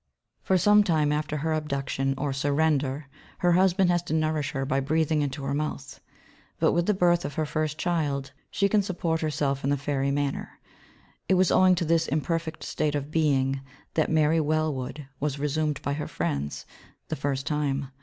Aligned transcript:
For 0.41 0.57
some 0.57 0.83
time 0.83 1.11
after 1.11 1.37
her 1.37 1.53
abduction 1.53 2.15
or 2.17 2.33
surrender 2.33 3.05
her 3.37 3.51
husband 3.51 3.91
has 3.91 4.01
to 4.01 4.15
nourish 4.15 4.49
her 4.53 4.65
by 4.65 4.79
breathing 4.79 5.21
into 5.21 5.43
her 5.43 5.53
mouth; 5.53 6.01
but 6.59 6.71
with 6.71 6.87
the 6.87 6.95
birth 6.95 7.23
of 7.23 7.35
her 7.35 7.45
first 7.45 7.77
child 7.77 8.31
she 8.49 8.67
can 8.67 8.81
support 8.81 9.21
herself 9.21 9.63
in 9.63 9.69
the 9.69 9.77
fairy 9.77 10.09
manner. 10.09 10.59
It 11.29 11.35
was 11.35 11.51
owing 11.51 11.75
to 11.75 11.85
this 11.85 12.07
imperfect 12.07 12.63
state 12.63 12.95
of 12.95 13.11
being 13.11 13.61
that 13.93 14.09
Mary 14.09 14.39
Wellwood 14.41 15.07
was 15.19 15.37
resumed 15.37 15.79
by 15.83 15.93
her 15.93 16.07
friends 16.07 16.65
the 17.09 17.15
first 17.15 17.45
time. 17.45 17.91